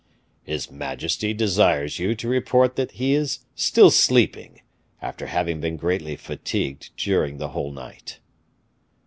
[0.41, 4.61] "His majesty desires you to report that he is still sleeping,
[4.99, 8.19] after having been greatly fatigued during the whole night."